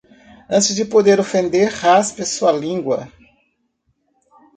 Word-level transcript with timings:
Antes 0.49 0.73
de 0.77 0.85
poder 0.93 1.17
ofender, 1.19 1.67
raspe 1.83 2.23
sua 2.25 2.51
língua. 2.51 2.99